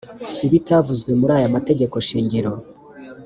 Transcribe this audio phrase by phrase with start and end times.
[0.45, 2.51] Ibitavuzwe muri aya amategeko shingiro